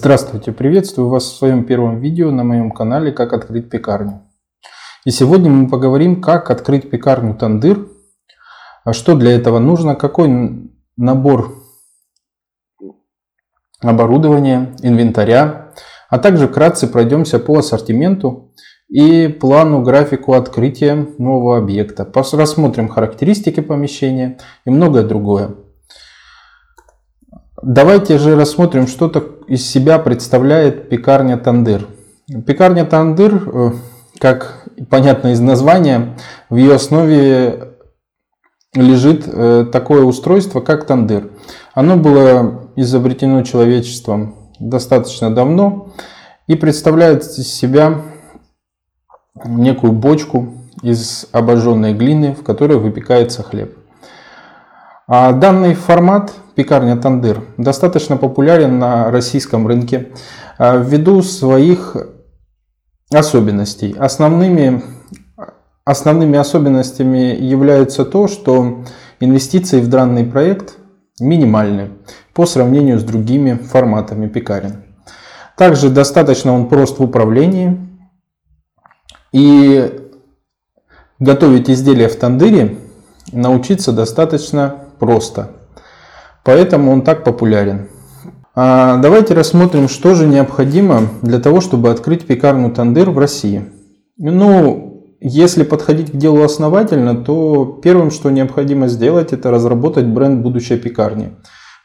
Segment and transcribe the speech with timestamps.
[0.00, 4.22] Здравствуйте, приветствую вас в своем первом видео на моем канале «Как открыть пекарню».
[5.04, 7.88] И сегодня мы поговорим, как открыть пекарню Тандыр,
[8.84, 11.52] а что для этого нужно, какой набор
[13.80, 15.72] оборудования, инвентаря,
[16.08, 18.54] а также вкратце пройдемся по ассортименту
[18.88, 22.08] и плану графику открытия нового объекта.
[22.14, 25.56] Рассмотрим характеристики помещения и многое другое.
[27.62, 29.08] Давайте же рассмотрим, что
[29.48, 31.88] из себя представляет пекарня Тандыр.
[32.46, 33.70] Пекарня Тандыр, э,
[34.20, 36.16] как понятно из названия,
[36.50, 37.74] в ее основе
[38.74, 41.30] лежит э, такое устройство, как тандыр.
[41.74, 45.88] Оно было изобретено человечеством достаточно давно
[46.46, 48.02] и представляет из себя
[49.44, 53.77] некую бочку из обожженной глины, в которой выпекается хлеб.
[55.10, 60.10] А данный формат пекарня Тандыр достаточно популярен на российском рынке
[60.58, 61.96] а, ввиду своих
[63.10, 63.96] особенностей.
[63.98, 64.82] Основными,
[65.86, 68.84] основными особенностями является то, что
[69.18, 70.76] инвестиции в данный проект
[71.20, 71.92] минимальны
[72.34, 74.84] по сравнению с другими форматами пекарен.
[75.56, 77.80] Также достаточно он прост в управлении
[79.32, 79.90] и
[81.18, 82.76] готовить изделия в тандыре
[83.32, 85.52] научиться достаточно просто.
[86.44, 87.88] Поэтому он так популярен.
[88.54, 93.66] А давайте рассмотрим, что же необходимо для того, чтобы открыть пекарню Тандыр в России.
[94.16, 100.76] Ну, если подходить к делу основательно, то первым, что необходимо сделать, это разработать бренд будущей
[100.76, 101.36] пекарни.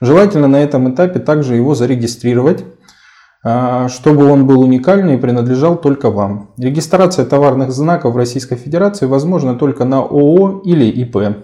[0.02, 2.66] Желательно на этом этапе также его зарегистрировать,
[3.46, 6.54] а, чтобы он был уникальный и принадлежал только вам.
[6.58, 11.38] Регистрация товарных знаков в Российской Федерации возможна только на ООО или ИП,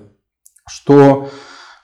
[0.68, 1.28] что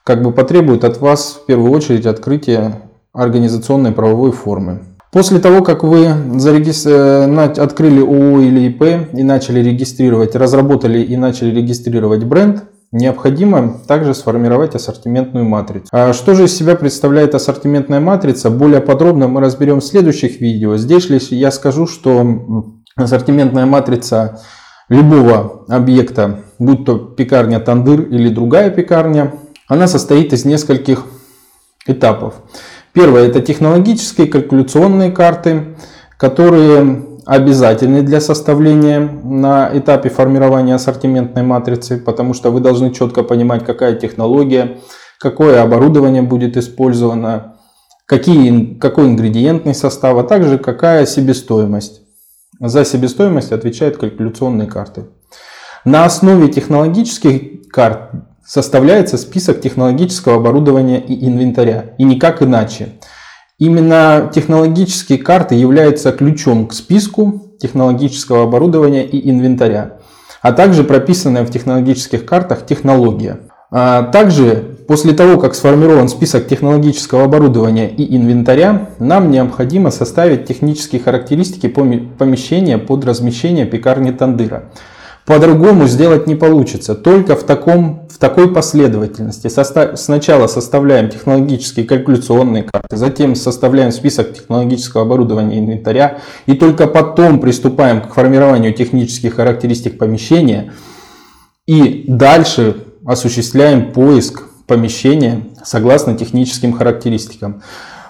[0.06, 2.80] как бы потребует от вас в первую очередь открытия
[3.12, 4.84] организационной правовой формы.
[5.10, 7.28] После того, как вы зарегистр...
[7.60, 14.76] открыли ООО или ИП и начали регистрировать, разработали и начали регистрировать бренд, необходимо также сформировать
[14.76, 15.88] ассортиментную матрицу.
[15.90, 18.50] А что же из себя представляет ассортиментная матрица?
[18.50, 20.76] Более подробно мы разберем в следующих видео.
[20.76, 24.40] Здесь лишь я скажу, что ассортиментная матрица
[24.88, 29.32] любого объекта, будь то пекарня Тандыр или другая пекарня,
[29.68, 31.04] она состоит из нескольких
[31.86, 32.34] этапов.
[32.92, 35.76] Первое– это технологические калькуляционные карты,
[36.16, 43.64] которые обязательны для составления на этапе формирования ассортиментной матрицы, потому что вы должны четко понимать,
[43.64, 44.78] какая технология,
[45.18, 47.56] какое оборудование будет использовано,
[48.06, 52.02] какие, какой ингредиентный состав, а также какая себестоимость.
[52.60, 55.06] За себестоимость отвечают калькуляционные карты.
[55.84, 58.12] На основе технологических карт
[58.46, 62.88] составляется список технологического оборудования и инвентаря, и никак иначе.
[63.58, 69.98] Именно технологические карты являются ключом к списку технологического оборудования и инвентаря,
[70.42, 73.40] а также прописанная в технологических картах технология.
[73.72, 81.00] А также после того, как сформирован список технологического оборудования и инвентаря, нам необходимо составить технические
[81.00, 84.70] характеристики помещения под размещение пекарни Тандыра.
[85.26, 89.48] По-другому сделать не получится, только в, таком, в такой последовательности.
[89.48, 96.86] Состав, сначала составляем технологические калькуляционные карты, затем составляем список технологического оборудования и инвентаря, и только
[96.86, 100.72] потом приступаем к формированию технических характеристик помещения,
[101.66, 107.62] и дальше осуществляем поиск помещения согласно техническим характеристикам.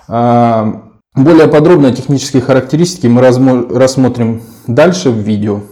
[0.06, 0.82] А,
[1.14, 5.62] более подробно технические характеристики мы рассмотрим дальше в видео.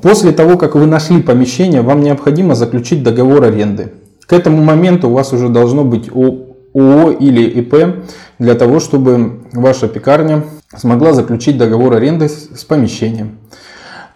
[0.00, 3.92] После того, как вы нашли помещение, вам необходимо заключить договор аренды.
[4.26, 8.04] К этому моменту у вас уже должно быть ООО или ИП
[8.38, 10.44] для того, чтобы ваша пекарня
[10.76, 13.38] смогла заключить договор аренды с помещением.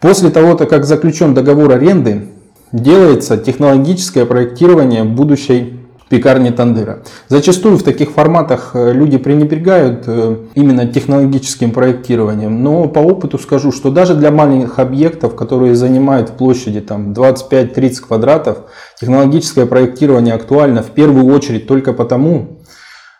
[0.00, 2.28] После того, как заключен договор аренды,
[2.70, 5.75] делается технологическое проектирование будущей
[6.08, 7.02] пекарни Тандыра.
[7.28, 13.72] Зачастую в таких форматах э, люди пренебрегают э, именно технологическим проектированием, но по опыту скажу,
[13.72, 18.58] что даже для маленьких объектов, которые занимают в площади там 25-30 квадратов,
[19.00, 22.60] технологическое проектирование актуально в первую очередь только потому,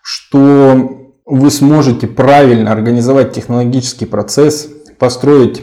[0.03, 0.91] что
[1.25, 4.69] вы сможете правильно организовать технологический процесс,
[4.99, 5.63] построить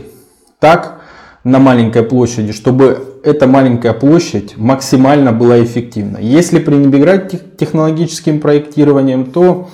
[0.59, 0.99] так
[1.45, 6.17] на маленькой площади, чтобы эта маленькая площадь максимально была эффективна.
[6.17, 9.69] Если пренебрегать технологическим проектированием, то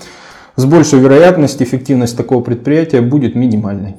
[0.55, 3.95] с большей вероятностью эффективность такого предприятия будет минимальной.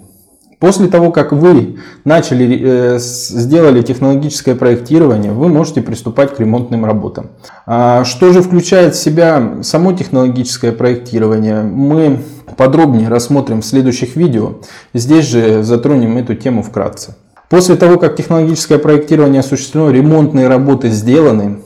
[0.60, 7.30] После того, как вы начали, э, сделали технологическое проектирование, вы можете приступать к ремонтным работам.
[7.66, 11.62] А что же включает в себя само технологическое проектирование?
[11.62, 12.20] Мы
[12.58, 14.56] подробнее рассмотрим в следующих видео.
[14.92, 17.16] Здесь же затронем эту тему вкратце.
[17.50, 21.62] После того, как технологическое проектирование осуществлено, ремонтные работы сделаны,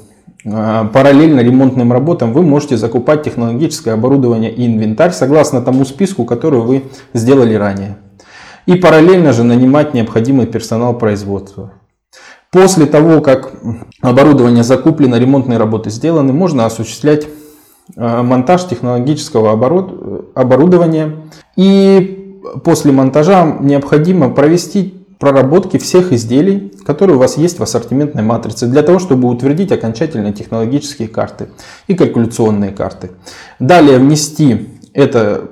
[0.47, 6.61] а, параллельно ремонтным работам вы можете закупать технологическое оборудование и инвентарь согласно тому списку, который
[6.61, 7.99] вы сделали ранее.
[8.65, 11.75] И параллельно же нанимать необходимый персонал производства.
[12.51, 13.53] После того, как
[14.01, 17.27] оборудование закуплено, ремонтные работы сделаны, можно осуществлять
[17.95, 21.17] а, монтаж технологического оборудования.
[21.57, 28.67] И после монтажа необходимо провести проработки всех изделий, которые у вас есть в ассортиментной матрице,
[28.67, 31.49] для того, чтобы утвердить окончательные технологические карты
[31.87, 33.13] и калькуляционные карты.
[33.59, 35.49] Далее внести это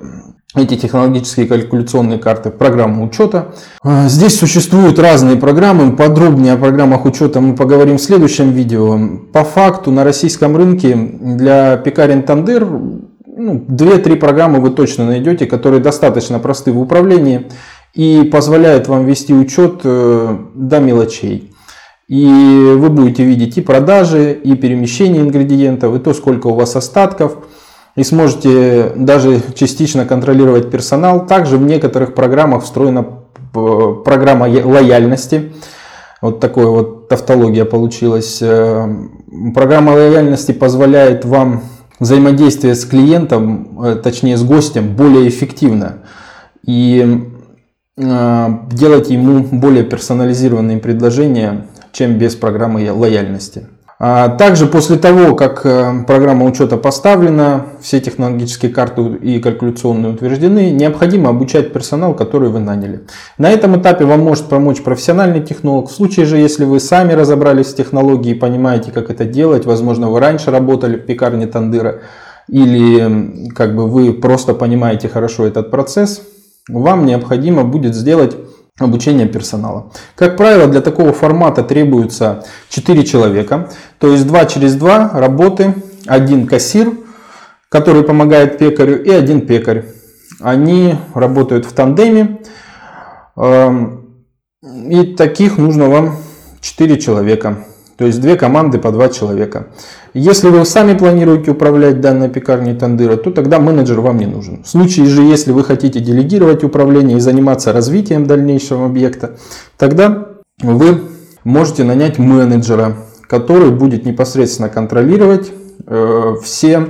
[0.55, 3.55] эти технологические калькуляционные карты в программу учета.
[3.83, 5.95] Здесь существуют разные программы.
[5.95, 8.99] Подробнее о программах учета мы поговорим в следующем видео.
[9.33, 12.67] По факту на российском рынке для пекарен Тандыр
[13.25, 17.47] ну, 2-3 программы вы точно найдете, которые достаточно просты в управлении
[17.93, 21.53] и позволяет вам вести учет э, до мелочей.
[22.07, 22.25] И
[22.75, 27.37] вы будете видеть и продажи, и перемещение ингредиентов, и то, сколько у вас остатков.
[27.95, 31.27] И сможете даже частично контролировать персонал.
[31.27, 33.05] Также в некоторых программах встроена
[33.53, 35.53] программа лояльности.
[36.19, 38.39] Вот такая вот тавтология получилась.
[38.41, 38.87] Э,
[39.53, 41.61] программа лояльности позволяет вам
[41.99, 45.99] взаимодействие с клиентом, э, точнее с гостем, более эффективно.
[46.65, 47.32] И Э,
[47.95, 53.67] делать ему более персонализированные предложения, чем без программы лояльности.
[54.05, 60.71] А также после того, как э, программа учета поставлена, все технологические карты и калькуляционные утверждены,
[60.71, 63.03] необходимо обучать персонал, который вы наняли.
[63.37, 65.89] На этом этапе вам может помочь профессиональный технолог.
[65.89, 70.09] В случае же, если вы сами разобрались в технологии и понимаете, как это делать, возможно,
[70.09, 72.01] вы раньше работали в пекарне Тандыра,
[72.49, 76.21] или как бы вы просто понимаете хорошо этот процесс,
[76.69, 78.35] вам необходимо будет сделать
[78.79, 79.91] обучение персонала.
[80.15, 83.69] Как правило, для такого формата требуется 4 человека,
[83.99, 85.75] то есть 2 через 2 работы,
[86.05, 86.91] один кассир,
[87.69, 89.85] который помогает пекарю, и один пекарь.
[90.39, 92.41] Они работают в тандеме,
[93.35, 94.25] эм,
[94.61, 96.17] и таких нужно вам
[96.61, 97.65] 4 человека.
[97.97, 99.67] То есть две команды по два человека.
[100.13, 104.63] Если вы сами планируете управлять данной пекарней Тандыра, то тогда менеджер вам не нужен.
[104.63, 109.37] В случае же, если вы хотите делегировать управление и заниматься развитием дальнейшего объекта,
[109.77, 110.29] тогда
[110.61, 111.01] вы
[111.43, 112.97] можете нанять менеджера,
[113.27, 115.51] который будет непосредственно контролировать
[115.87, 116.87] э, все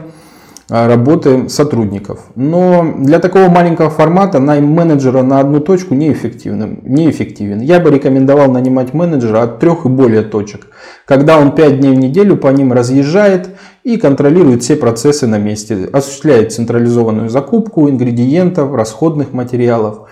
[0.73, 2.31] работы сотрудников.
[2.35, 6.79] Но для такого маленького формата найм менеджера на одну точку неэффективен.
[6.81, 7.61] неэффективен.
[7.61, 10.67] Я бы рекомендовал нанимать менеджера от трех и более точек,
[11.05, 13.51] когда он 5 дней в неделю по ним разъезжает
[13.83, 20.09] и контролирует все процессы на месте, осуществляет централизованную закупку ингредиентов, расходных материалов,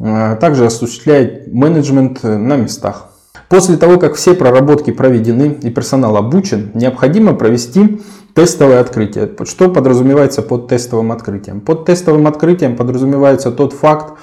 [0.00, 3.11] а, также осуществляет менеджмент на местах.
[3.52, 8.00] После того, как все проработки проведены и персонал обучен, необходимо провести
[8.34, 9.30] Тестовое открытие.
[9.44, 11.60] Что подразумевается под тестовым открытием?
[11.60, 14.14] Под тестовым открытием подразумевается тот факт,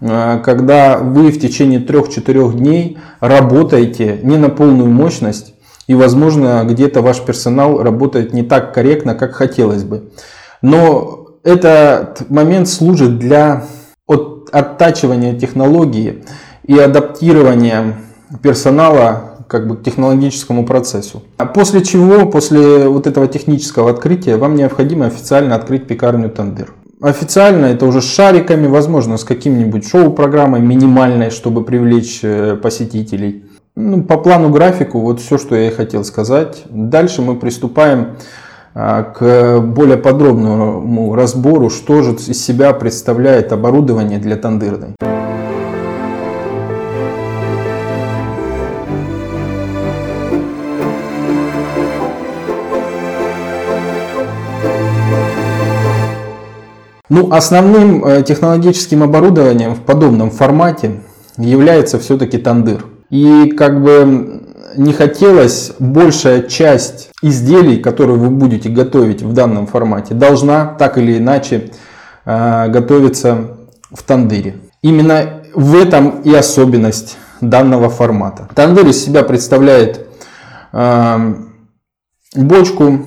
[0.00, 5.54] э, когда вы в течение 3-4 дней работаете не на полную мощность,
[5.88, 10.10] и, возможно, где-то ваш персонал работает не так корректно, как хотелось бы.
[10.62, 13.64] Но этот момент служит для
[14.06, 16.22] оттачивания технологии
[16.64, 17.96] и адаптирования
[18.42, 21.22] персонала как бы к технологическому процессу.
[21.38, 26.74] А после чего, после вот этого технического открытия, вам необходимо официально открыть пекарню Тандыр.
[27.00, 33.44] Официально это уже с шариками, возможно, с каким-нибудь шоу-программой минимальной, чтобы привлечь э, посетителей.
[33.76, 36.64] Ну, по плану графику, вот все, что я и хотел сказать.
[36.68, 38.16] Дальше мы приступаем
[38.74, 44.96] а, к более подробному разбору, что же из себя представляет оборудование для тандырной.
[57.18, 61.00] Ну, основным э, технологическим оборудованием в подобном формате
[61.36, 62.86] является все-таки тандыр.
[63.10, 64.44] И как бы
[64.76, 71.18] не хотелось, большая часть изделий, которые вы будете готовить в данном формате, должна так или
[71.18, 71.72] иначе
[72.24, 73.48] э, готовиться
[73.90, 74.54] в тандыре.
[74.82, 78.48] Именно в этом и особенность данного формата.
[78.54, 80.06] Тандыр из себя представляет
[80.72, 81.34] э,
[82.36, 83.00] бочку,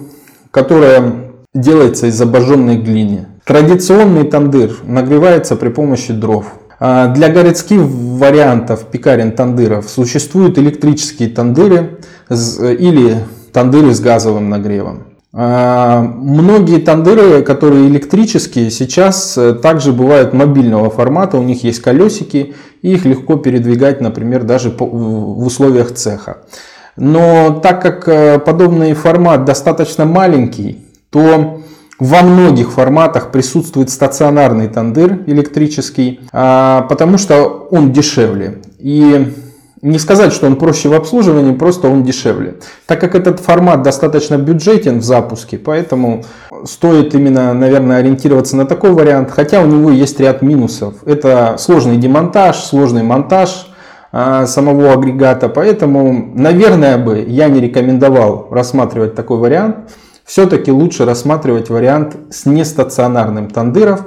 [0.52, 3.28] которая делается из обожженной глины.
[3.46, 6.46] Традиционный тандыр нагревается при помощи дров.
[6.80, 13.18] А для городских вариантов пекарен тандыров существуют электрические тандыры или
[13.54, 15.04] тандыры с газовым нагревом.
[15.34, 22.54] А, многие тандыры, которые электрические, сейчас э, также бывают мобильного формата, у них есть колесики,
[22.82, 26.40] и их легко передвигать, например, даже в условиях цеха.
[26.98, 31.61] Но так как э, подобный формат достаточно маленький, то
[32.02, 38.58] во многих форматах присутствует стационарный тандыр электрический, а, потому что он дешевле.
[38.80, 39.32] И
[39.84, 42.56] не сказать, что он проще в обслуживании, просто он дешевле.
[42.88, 46.26] Так как этот формат достаточно бюджетен в запуске, поэтому
[46.66, 50.96] стоит именно, наверное, ориентироваться на такой вариант, хотя у него есть ряд минусов.
[51.06, 53.68] Это сложный демонтаж, сложный монтаж
[54.12, 59.76] а, самого агрегата, поэтому, наверное, бы я не рекомендовал рассматривать такой вариант.
[60.32, 64.06] Все-таки лучше рассматривать вариант с нестационарным тандыров,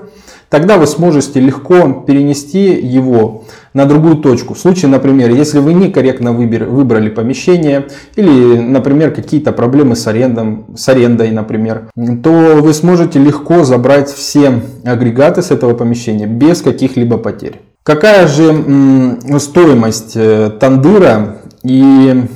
[0.49, 4.54] Тогда вы сможете легко перенести его на другую точку.
[4.54, 10.88] В случае, например, если вы некорректно выбрали помещение или, например, какие-то проблемы с, арендом, с
[10.88, 11.88] арендой, например,
[12.23, 17.61] то вы сможете легко забрать все агрегаты с этого помещения без каких-либо потерь.
[17.83, 22.26] Какая же стоимость э, тандыра и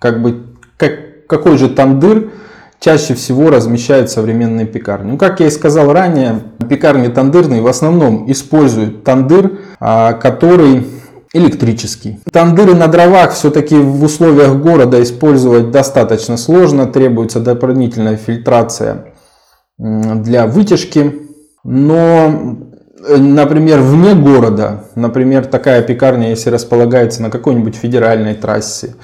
[0.00, 0.42] как бы
[0.76, 2.32] как, какой же тандыр
[2.82, 5.12] чаще всего размещают современные пекарни.
[5.12, 10.88] Ну, как я и сказал ранее, пекарни тандырные в основном используют тандыр, а, который
[11.32, 12.18] электрический.
[12.30, 19.12] Тандыры на дровах все-таки в условиях города использовать достаточно сложно, требуется дополнительная фильтрация
[19.78, 21.28] для вытяжки.
[21.64, 22.58] Но,
[23.06, 28.96] э, например, вне города, например, такая пекарня, если располагается на какой-нибудь федеральной трассе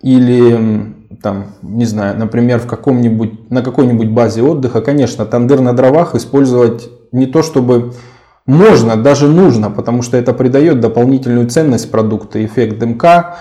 [0.00, 6.14] или там, не знаю, например, в каком-нибудь, на какой-нибудь базе отдыха, конечно, тандыр на дровах
[6.14, 7.92] использовать не то чтобы
[8.46, 13.36] можно, даже нужно, потому что это придает дополнительную ценность продукта, эффект дымка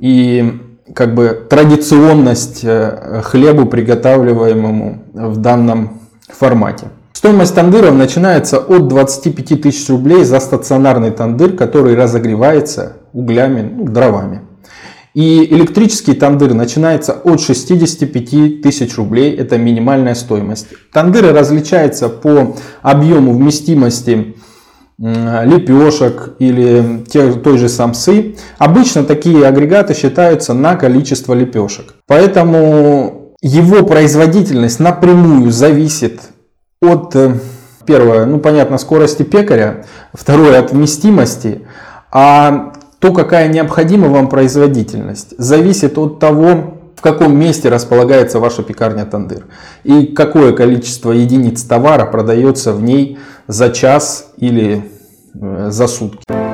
[0.00, 0.60] и
[0.94, 6.88] как бы традиционность э, хлебу, приготавливаемому в данном формате.
[7.12, 14.42] Стоимость тандыров начинается от 25 тысяч рублей за стационарный тандыр, который разогревается углями, ну, дровами.
[15.18, 20.68] И электрический тандыр начинается от 65 тысяч рублей, это минимальная стоимость.
[20.92, 24.36] Тандыры различаются по объему вместимости
[24.96, 28.36] лепешек или той же самсы.
[28.58, 31.96] Обычно такие агрегаты считаются на количество лепешек.
[32.06, 36.20] Поэтому его производительность напрямую зависит
[36.80, 37.34] от, э,
[37.84, 41.62] первое, ну понятно, скорости пекаря, второе, от вместимости,
[42.12, 49.04] а то, какая необходима вам производительность, зависит от того, в каком месте располагается ваша пекарня
[49.04, 49.46] Тандыр
[49.84, 54.90] и какое количество единиц товара продается в ней за час или
[55.34, 56.47] э, за сутки.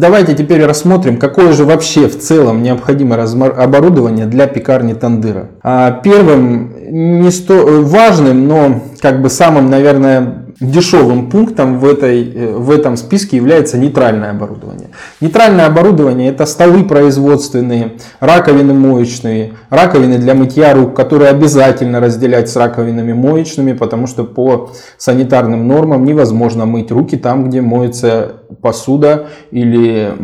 [0.00, 5.50] Давайте теперь рассмотрим, какое же вообще в целом необходимо оборудование для пекарни тандыра.
[5.62, 7.82] А, первым, не сто...
[7.82, 13.78] важным, но как бы самым, наверное, дешевым пунктом в, этой, э, в этом списке является
[13.78, 14.90] нейтральное оборудование.
[15.20, 22.56] Нейтральное оборудование это столы производственные, раковины моечные, раковины для мытья рук, которые обязательно разделять с
[22.56, 30.14] раковинами моечными, потому что по санитарным нормам невозможно мыть руки там, где моется посуда или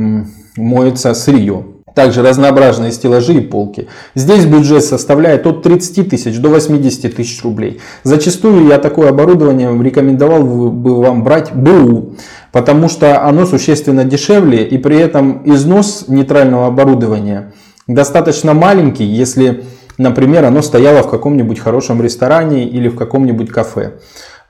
[0.56, 1.75] моется сырье.
[1.96, 3.88] Также разнообразные стеллажи и полки.
[4.14, 7.80] Здесь бюджет составляет от 30 тысяч до 80 тысяч рублей.
[8.02, 12.16] Зачастую я такое оборудование рекомендовал бы вам брать БУ,
[12.52, 17.54] потому что оно существенно дешевле и при этом износ нейтрального оборудования
[17.86, 19.64] достаточно маленький, если,
[19.96, 23.94] например, оно стояло в каком-нибудь хорошем ресторане или в каком-нибудь кафе.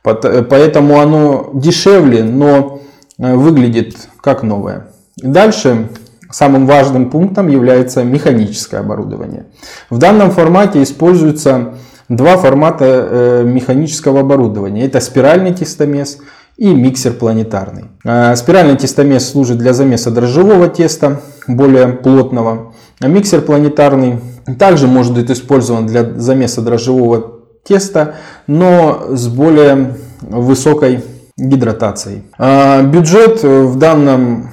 [0.02, 2.80] Поэтому оно дешевле, но
[3.20, 4.88] э, выглядит как новое.
[5.16, 5.88] Дальше
[6.30, 9.46] Самым важным пунктом является механическое оборудование.
[9.90, 11.74] В данном формате используются
[12.08, 14.84] два формата э, механического оборудования.
[14.84, 16.18] Это спиральный тестомес
[16.56, 17.86] и миксер планетарный.
[18.04, 22.72] Э, спиральный тестомес служит для замеса дрожжевого теста, более плотного.
[23.00, 24.20] А миксер планетарный
[24.58, 28.14] также может быть использован для замеса дрожжевого теста,
[28.46, 31.04] но с более высокой
[31.36, 32.22] гидратацией.
[32.38, 34.50] Э, бюджет в данном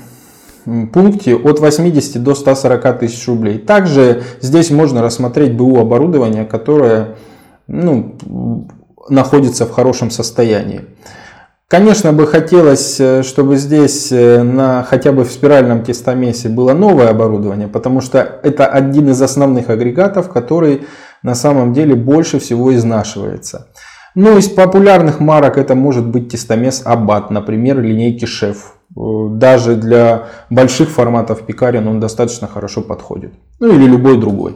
[0.91, 3.57] пункте от 80 до 140 тысяч рублей.
[3.59, 7.15] Также здесь можно рассмотреть БУ оборудование, которое
[7.67, 8.15] ну,
[9.09, 10.81] находится в хорошем состоянии.
[11.67, 17.09] Конечно бы хотелось, э, чтобы здесь э, на хотя бы в спиральном тестомесе было новое
[17.09, 20.83] оборудование, потому что это один из основных агрегатов, который
[21.23, 23.69] на самом деле больше всего изнашивается.
[24.13, 28.75] Ну, из популярных марок это может быть тестомес Аббат, например, линейки Шеф.
[28.95, 33.33] Э, даже для больших форматов пекарен он достаточно хорошо подходит.
[33.59, 34.55] Ну или любой другой.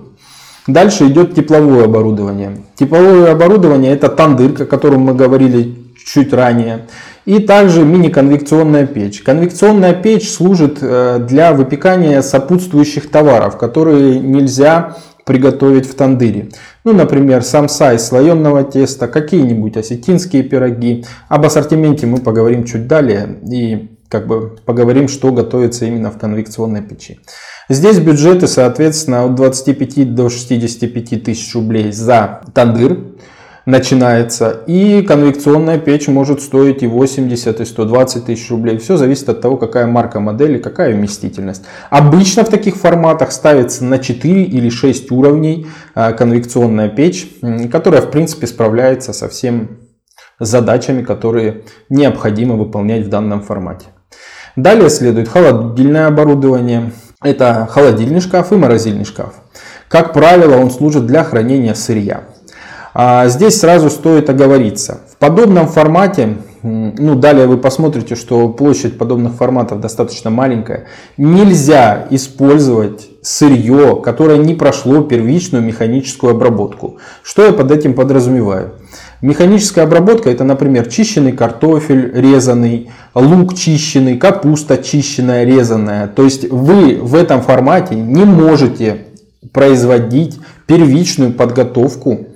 [0.67, 2.58] Дальше идет тепловое оборудование.
[2.75, 5.75] Тепловое оборудование это тандырка, о котором мы говорили
[6.06, 6.88] чуть ранее.
[7.25, 9.22] И также мини-конвекционная печь.
[9.22, 16.50] Конвекционная печь служит э, для выпекания сопутствующих товаров, которые нельзя приготовить в тандыре.
[16.86, 21.03] Ну, например, самса из слоеного теста, какие-нибудь осетинские пироги.
[21.27, 26.81] Об ассортименте мы поговорим чуть далее и как бы поговорим, что готовится именно в конвекционной
[26.81, 27.19] печи.
[27.69, 32.99] Здесь бюджеты, соответственно, от 25 до 65 тысяч рублей за тандыр
[33.67, 34.63] начинается.
[34.65, 38.77] И конвекционная печь может стоить и 80, и 120 тысяч рублей.
[38.77, 41.63] Все зависит от того, какая марка модели, какая вместительность.
[41.89, 47.27] Обычно в таких форматах ставится на 4 или 6 уровней а, конвекционная печь,
[47.69, 49.67] которая в принципе справляется со всеми
[50.39, 53.87] задачами, которые необходимо выполнять в данном формате.
[54.57, 56.91] Далее следует холодильное оборудование.
[57.21, 59.35] Это холодильный шкаф и морозильный шкаф.
[59.87, 62.23] Как правило, он служит для хранения сырья.
[62.95, 65.01] А здесь сразу стоит оговориться.
[65.11, 70.87] В подобном формате, ну далее вы посмотрите, что площадь подобных форматов достаточно маленькая,
[71.17, 76.97] нельзя использовать сырье, которое не прошло первичную механическую обработку.
[77.21, 78.71] Что я под этим подразумеваю?
[79.21, 86.07] Механическая обработка это, например, чищенный картофель резанный, лук чищенный, капуста чищенная, резанная.
[86.07, 89.05] То есть вы в этом формате не можете
[89.51, 92.27] производить первичную подготовку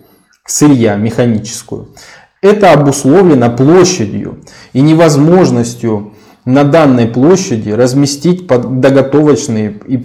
[0.48, 1.90] сырья механическую.
[2.42, 4.40] Это обусловлено площадью
[4.74, 6.14] и невозможностью
[6.46, 9.98] на данной площади разместить доготовочные и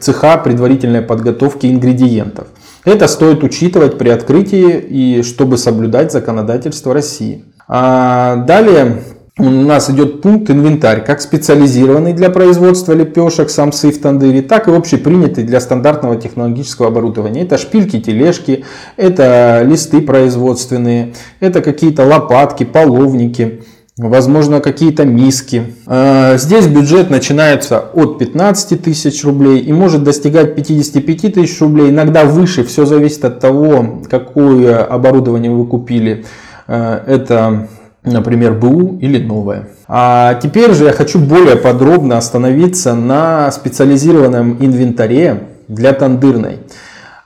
[0.00, 2.48] цеха предварительной подготовки ингредиентов.
[2.88, 7.44] Это стоит учитывать при открытии и чтобы соблюдать законодательство России.
[7.68, 9.02] А далее
[9.38, 14.70] у нас идет пункт инвентарь, как специализированный для производства лепешек, самсы в тандыре, так и
[14.74, 17.42] общепринятый для стандартного технологического оборудования.
[17.42, 18.64] Это шпильки, тележки,
[18.96, 23.64] это листы производственные, это какие-то лопатки, половники,
[23.98, 25.74] возможно какие-то миски.
[25.86, 32.24] А, здесь бюджет начинается от 15 тысяч рублей и может достигать 55 тысяч рублей, иногда
[32.24, 36.24] выше, все зависит от того, какое оборудование вы купили.
[36.66, 37.68] А, это
[38.04, 39.68] например, БУ или новое.
[39.86, 46.60] А теперь же я хочу более подробно остановиться на специализированном инвентаре для тандырной.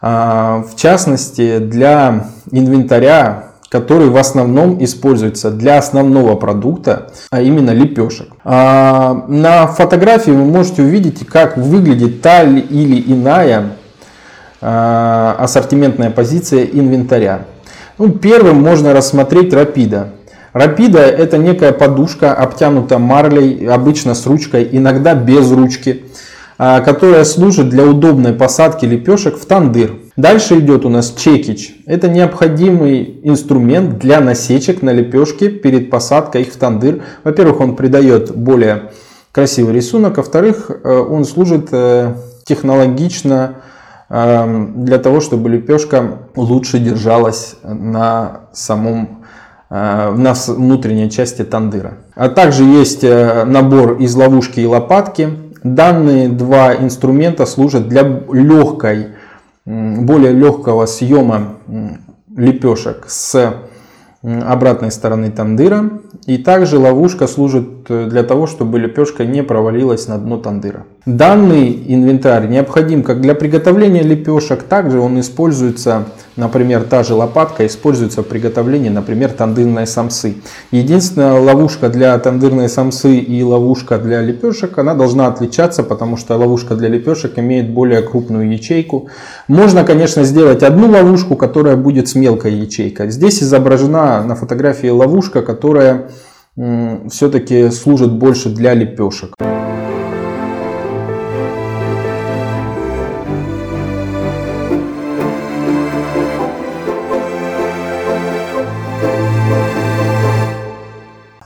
[0.00, 8.28] А, в частности, для инвентаря, который в основном используется для основного продукта, а именно лепешек.
[8.44, 13.70] А, на фотографии вы можете увидеть, как выглядит та или иная
[14.60, 17.46] ассортиментная позиция инвентаря.
[17.96, 20.10] Ну, первым можно рассмотреть рапида.
[20.52, 26.04] Рапида это некая подушка, обтянута марлей, обычно с ручкой, иногда без ручки,
[26.58, 30.01] а, которая служит для удобной посадки лепешек в тандыр.
[30.16, 31.76] Дальше идет у нас чекич.
[31.86, 37.02] Это необходимый инструмент для насечек на лепешке перед посадкой их в тандыр.
[37.24, 38.92] Во-первых, он придает более
[39.32, 43.54] красивый рисунок, во-вторых, э, он служит э, технологично
[44.10, 49.22] э, для того, чтобы лепешка лучше держалась на самом
[49.74, 51.94] Э, на внутренней части тандыра.
[52.14, 55.30] А также есть набор из ловушки и лопатки.
[55.62, 59.12] Данные два инструмента служат для легкой,
[59.64, 61.56] более легкого съема
[62.34, 63.54] лепешек с
[64.22, 65.90] обратной стороны тандыра.
[66.26, 70.84] И также ловушка служит для того, чтобы лепешка не провалилась на дно тандыра.
[71.04, 76.04] Данный инвентарь необходим как для приготовления лепешек, также он используется,
[76.36, 80.36] например, та же лопатка используется в приготовлении, например, тандырной самсы.
[80.70, 86.76] Единственная ловушка для тандырной самсы и ловушка для лепешек, она должна отличаться, потому что ловушка
[86.76, 89.08] для лепешек имеет более крупную ячейку.
[89.48, 93.10] Можно, конечно, сделать одну ловушку, которая будет с мелкой ячейкой.
[93.10, 96.10] Здесь изображена на фотографии ловушка, которая
[96.54, 99.34] все-таки служит больше для лепешек.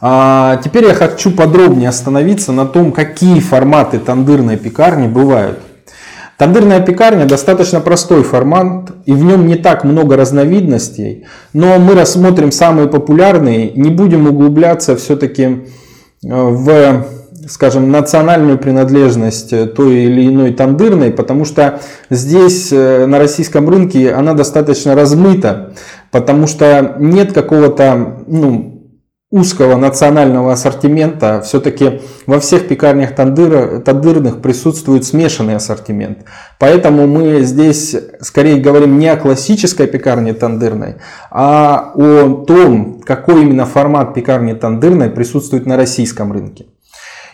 [0.09, 5.61] А теперь я хочу подробнее остановиться на том, какие форматы тандырной пекарни бывают.
[6.38, 12.53] Тандырная пекарня достаточно простой формат, и в нем не так много разновидностей, но мы рассмотрим
[12.53, 17.07] самые популярные, не будем углубляться все-таки э, в
[17.49, 24.35] скажем, национальную принадлежность той или иной тандырной, потому что здесь э, на российском рынке она
[24.35, 25.75] достаточно размыта.
[26.11, 28.76] потому что нет какого-то ну,
[29.37, 36.20] узкого национального ассортимента, все-таки во всех пекарнях тандыр, тандырных присутствует смешанный ассортимент.
[36.59, 40.94] Поэтому мы здесь скорее говорим не о классической пекарне тандырной,
[41.31, 46.64] а о том, какой именно формат пекарни тандырной присутствует на российском рынке.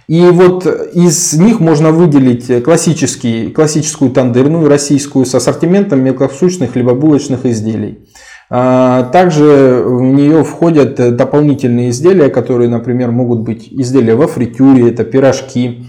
[0.08, 8.08] И вот из них можно выделить классический, классическую тандырную, российскую, с ассортиментом мелкосущных хлебобулочных изделий.
[8.54, 15.04] А, также в нее входят дополнительные изделия, которые, например, могут быть изделия во фритюре, это
[15.04, 15.86] пирожки,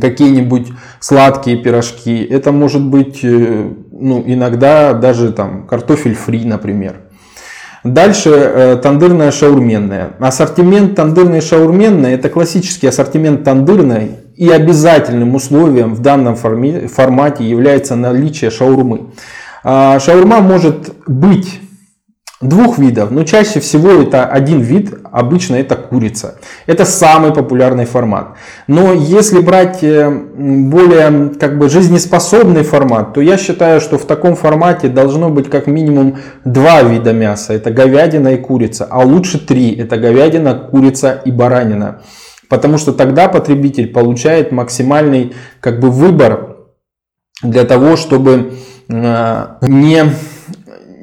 [0.00, 0.68] какие-нибудь
[1.00, 2.22] сладкие пирожки.
[2.22, 7.00] Это может быть э, ну, иногда даже там картофель фри, например.
[7.82, 10.10] Дальше э, тандырная шаурменная.
[10.20, 18.52] Ассортимент тандырной шаурменной– это классический ассортимент тандырной и обязательным условием в данном формате является наличие
[18.52, 19.10] шаурмы.
[19.64, 21.60] А, шаурма может быть
[22.44, 26.34] Двух видов, но чаще всего это один вид, обычно это курица.
[26.66, 28.34] Это самый популярный формат.
[28.66, 34.36] Но если брать э, более как бы жизнеспособный формат, то я считаю, что в таком
[34.36, 37.54] формате должно быть как минимум два вида мяса.
[37.54, 39.74] Это говядина и курица, а лучше три.
[39.74, 42.02] Это говядина, курица и баранина.
[42.50, 46.56] Потому что тогда потребитель получает максимальный как бы выбор
[47.42, 48.52] для того, чтобы
[48.90, 50.04] э, не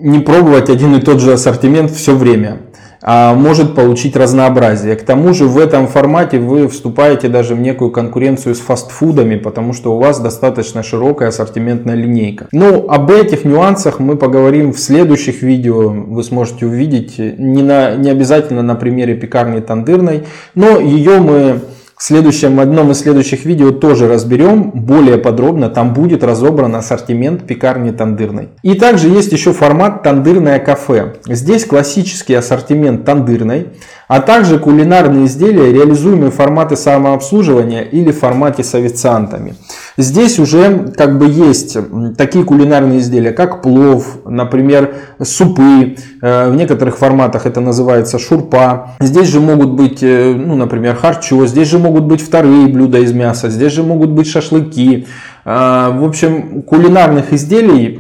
[0.02, 2.58] не пробовать один и тот же ассортимент все время,
[3.04, 4.96] а может получить разнообразие.
[4.96, 9.74] К тому же в этом формате вы вступаете даже в некую конкуренцию с фастфудами, потому
[9.74, 12.48] что у вас достаточно широкая ассортиментная линейка.
[12.52, 15.90] Ну, об этих нюансах мы поговорим в следующих видео.
[15.90, 20.24] Вы сможете увидеть не, на, не обязательно на примере пекарни Тандырной,
[20.56, 21.62] но ее мы
[22.02, 25.70] в следующем, одном из следующих видео тоже разберем более подробно.
[25.70, 28.50] Там будет разобран ассортимент пекарни тандырной.
[28.64, 31.18] И также есть еще формат тандырное кафе.
[31.28, 33.68] Здесь классический ассортимент тандырной
[34.12, 39.56] а также кулинарные изделия, реализуемые в формате самообслуживания или в формате с официантами.
[39.98, 41.78] Здесь уже как бы есть
[42.18, 45.98] такие кулинарные изделия, как плов, например, супы.
[46.22, 48.92] Э, в некоторых форматах это называется шурпа.
[49.00, 51.46] Здесь же могут быть, э, ну, например, харчо.
[51.46, 53.50] Здесь же могут быть вторые блюда из мяса.
[53.50, 55.08] Здесь же могут быть шашлыки.
[55.44, 58.00] Э, в общем, кулинарных изделий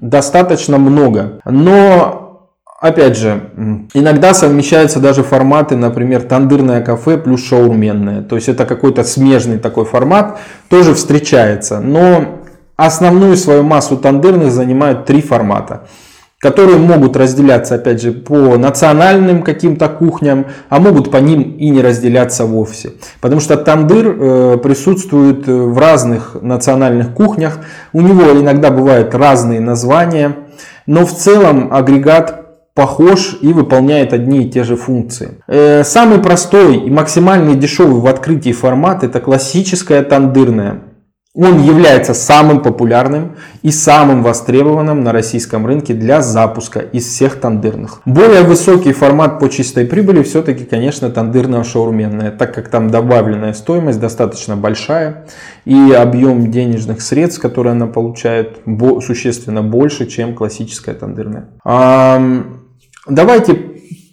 [0.00, 1.40] достаточно много.
[1.44, 2.25] Но
[2.78, 3.50] Опять же,
[3.94, 8.22] иногда совмещаются даже форматы, например, тандырное кафе плюс шаурменное.
[8.22, 11.80] То есть это какой-то смежный такой формат, тоже встречается.
[11.80, 12.40] Но
[12.76, 15.86] основную свою массу тандырных занимают три формата
[16.38, 21.80] которые могут разделяться, опять же, по национальным каким-то кухням, а могут по ним и не
[21.80, 22.92] разделяться вовсе.
[23.20, 27.58] Потому что тандыр э, присутствует в разных национальных кухнях,
[27.92, 30.36] у него иногда бывают разные названия,
[30.86, 32.45] но в целом агрегат
[32.76, 35.38] похож и выполняет одни и те же функции.
[35.48, 40.82] Э, самый простой и максимально дешевый в открытии формат это классическая тандырная.
[41.34, 48.00] Он является самым популярным и самым востребованным на российском рынке для запуска из всех тандырных.
[48.06, 54.00] Более высокий формат по чистой прибыли все-таки, конечно, тандырная шаурменная, так как там добавленная стоимость
[54.00, 55.26] достаточно большая
[55.66, 58.60] и объем денежных средств, которые она получает,
[59.06, 61.48] существенно больше, чем классическая тандырная.
[63.08, 63.56] Давайте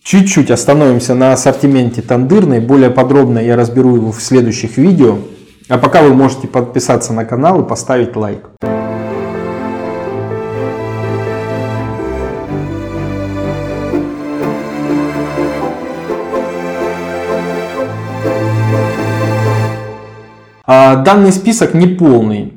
[0.04, 2.60] чуть-чуть остановимся на ассортименте тандырной.
[2.60, 5.18] Более подробно я разберу его в следующих видео.
[5.68, 8.52] А пока вы можете подписаться на канал и поставить лайк.
[20.66, 22.53] А, данный список не полный.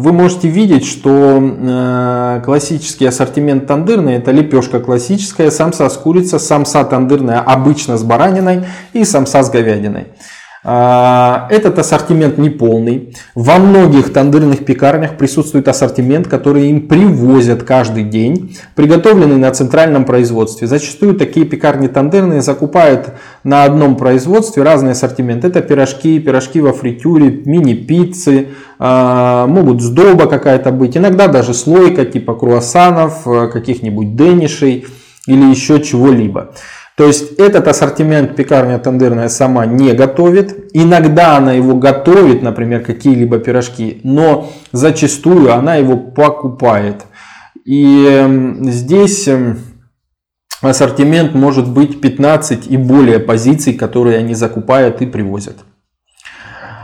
[0.00, 6.84] Вы можете видеть, что э, классический ассортимент тандырный это лепешка классическая, самса с курицей, самса
[6.84, 10.06] тандырная обычно с бараниной и самса с говядиной.
[10.62, 13.14] А, этот ассортимент не полный.
[13.34, 20.66] Во многих тандырных пекарнях присутствует ассортимент, который им привозят каждый день, приготовленный на центральном производстве.
[20.66, 25.46] Зачастую такие пекарни тандырные закупают на одном производстве разный ассортимент.
[25.46, 32.34] Это пирожки, пирожки во фритюре, мини-пиццы, а, могут сдоба какая-то быть, иногда даже слойка типа
[32.34, 34.86] круассанов, каких-нибудь денишей
[35.26, 36.52] или еще чего-либо.
[37.00, 40.68] То есть этот ассортимент пекарня тандырная сама не готовит.
[40.74, 47.06] Иногда она его готовит, например, какие-либо пирожки, но зачастую она его покупает.
[47.64, 49.60] И эм, здесь эм,
[50.60, 55.56] ассортимент может быть 15 и более позиций, которые они закупают и привозят.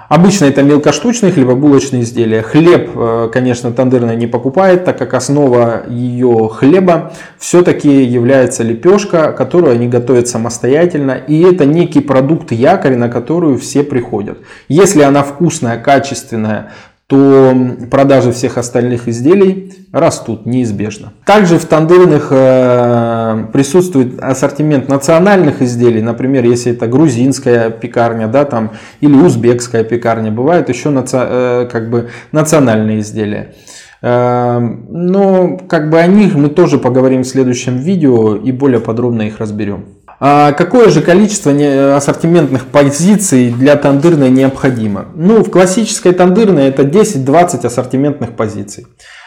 [0.08, 2.42] Обычно это мелкоштучные хлебобулочные изделия.
[2.42, 9.72] Хлеб, э, конечно, тандырная не покупает, так как основа ее хлеба все-таки является лепешка, которую
[9.72, 11.12] они готовят самостоятельно.
[11.12, 14.38] И это некий продукт якорь, на которую все приходят.
[14.68, 16.72] Если она вкусная, качественная,
[17.08, 17.54] то
[17.88, 21.12] продажи всех остальных изделий растут неизбежно.
[21.24, 28.72] Также в тандырных э, присутствует ассортимент национальных изделий, например, если это грузинская пекарня, да, там,
[29.00, 31.16] или узбекская пекарня, бывают еще наци...
[31.16, 33.54] Э, как бы национальные изделия.
[34.02, 39.22] Э, но как бы о них мы тоже поговорим в следующем видео и более подробно
[39.22, 39.95] их разберем.
[40.18, 41.52] А какое же количество
[41.96, 45.06] ассортиментных позиций для тандырной необходимо?
[45.14, 48.86] Ну, в классической тандырной это 10-20 ассортиментных позиций.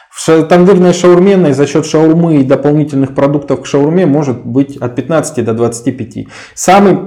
[0.10, 5.46] В тандырной шаурменной за счет шаурмы и дополнительных продуктов к шаурме может быть от 15
[5.46, 6.28] до 25.
[6.56, 6.98] Самый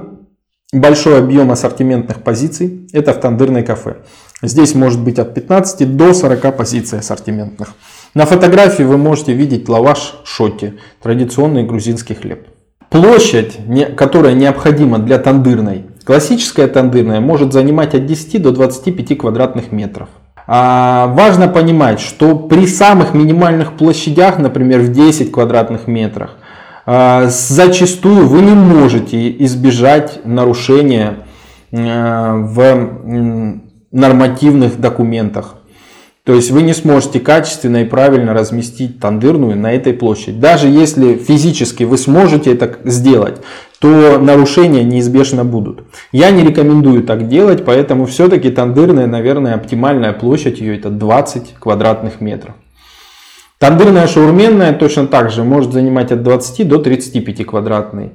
[0.71, 3.97] большой объем ассортиментных позиций это в тандырной кафе.
[4.41, 7.73] Здесь может быть от 15 до 40 позиций ассортиментных.
[8.13, 12.47] На фотографии вы можете видеть лаваш шоти, традиционный грузинский хлеб.
[12.93, 13.57] Площадь,
[13.97, 20.09] которая необходима для тандырной, классическая тандырная может занимать от 10 до 25 квадратных метров.
[20.45, 26.37] А важно понимать, что при самых минимальных площадях, например, в 10 квадратных метрах,
[26.85, 31.15] а, зачастую вы не можете избежать нарушения
[31.71, 35.55] а, в нормативных документах.
[36.25, 40.39] То есть вы не сможете качественно и правильно разместить тандырную на этой площади.
[40.39, 43.41] Даже если физически вы сможете это сделать,
[43.79, 45.83] то нарушения неизбежно будут.
[46.13, 52.21] Я не рекомендую так делать, поэтому все-таки тандырная, наверное, оптимальная площадь ее это 20 квадратных
[52.21, 52.55] метров.
[53.59, 58.13] Тандырная шаурменная точно так же может занимать от 20 до 35 квадратной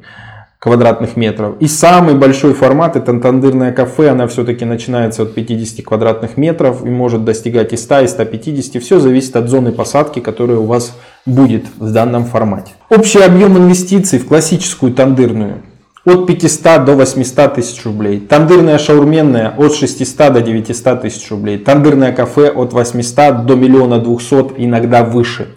[0.59, 1.55] квадратных метров.
[1.61, 6.89] И самый большой формат это тандырное кафе, она все-таки начинается от 50 квадратных метров и
[6.89, 8.83] может достигать и 100, и 150.
[8.83, 12.73] Все зависит от зоны посадки, которая у вас будет в данном формате.
[12.91, 15.63] Общий объем инвестиций в классическую тандырную
[16.05, 18.19] от 500 до 800 тысяч рублей.
[18.19, 21.59] Тандырная шаурменная от 600 до 900 тысяч рублей.
[21.59, 25.49] Тандырное кафе от 800 до миллиона 200, иногда выше.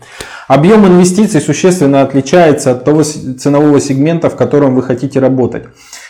[0.48, 5.64] Объем инвестиций существенно отличается от того ценового сегмента, в котором вы хотите работать.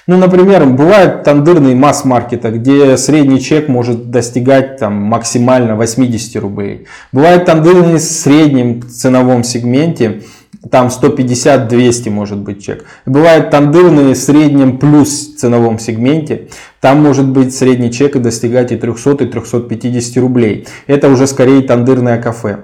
[0.07, 6.87] Ну, например, бывает тандырный масс-маркета, где средний чек может достигать там, максимально 80 рублей.
[7.11, 10.23] Бывает тандырный в среднем ценовом сегменте,
[10.69, 12.85] там 150-200 может быть чек.
[13.05, 18.77] Бывает тандырные в среднем плюс ценовом сегменте, там может быть средний чек и достигать и
[18.77, 20.67] 300 и 350 рублей.
[20.87, 22.59] Это уже скорее тандырное кафе.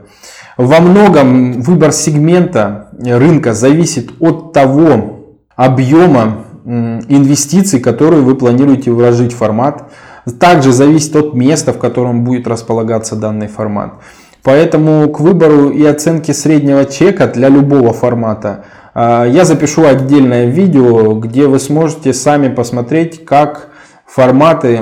[0.58, 5.20] Во многом выбор сегмента рынка зависит от того
[5.56, 9.92] объема инвестиций, которые вы планируете вложить в формат.
[10.40, 13.94] Также зависит от места, в котором будет располагаться данный формат.
[14.42, 21.14] Поэтому к выбору и оценке среднего чека для любого формата а, я запишу отдельное видео,
[21.14, 23.70] где вы сможете сами посмотреть, как
[24.06, 24.82] форматы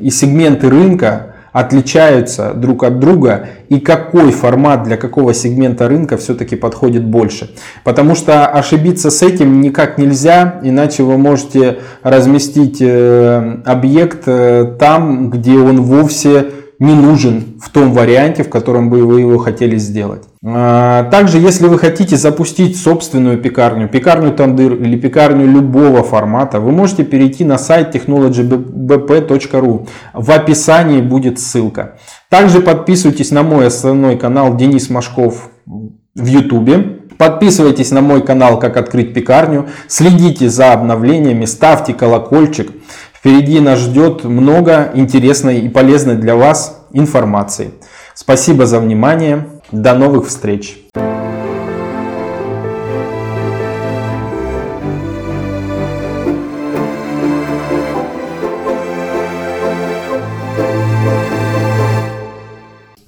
[0.00, 6.56] и сегменты рынка отличаются друг от друга и какой формат для какого сегмента рынка все-таки
[6.56, 7.50] подходит больше.
[7.84, 15.30] Потому что ошибиться с этим никак нельзя, иначе вы можете разместить э, объект э, там,
[15.30, 16.46] где он вовсе
[16.78, 20.29] не нужен в том варианте, в котором бы вы его хотели сделать.
[20.42, 26.72] А, также, если вы хотите запустить собственную пекарню, пекарню тандыр или пекарню любого формата, вы
[26.72, 29.88] можете перейти на сайт technologybp.ru.
[30.14, 31.98] В описании будет ссылка.
[32.30, 37.16] Также подписывайтесь на мой основной канал Денис Машков в YouTube.
[37.18, 39.68] Подписывайтесь на мой канал «Как открыть пекарню».
[39.88, 42.72] Следите за обновлениями, ставьте колокольчик.
[43.12, 47.72] Впереди нас ждет много интересной и полезной для вас информации.
[48.14, 49.59] Спасибо за внимание.
[49.72, 50.78] До новых встреч!